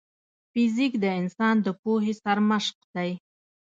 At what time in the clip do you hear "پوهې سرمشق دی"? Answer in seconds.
1.81-3.11